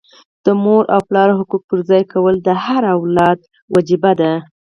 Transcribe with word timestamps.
د 0.45 0.47
مور 0.63 0.83
او 0.93 1.01
پلار 1.07 1.29
حقوق 1.39 1.63
پرځای 1.71 2.01
کول 2.13 2.35
د 2.41 2.49
هر 2.65 2.83
اولاد 2.95 3.39
وجیبه 3.75 4.11
ده. 4.21 4.33